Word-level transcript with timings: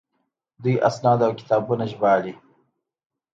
دوی 0.61 0.75
اسناد 0.89 1.19
او 1.27 1.31
کتابونه 1.39 1.85
ژباړي. 1.91 2.33